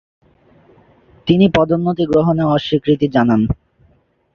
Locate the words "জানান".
3.07-3.41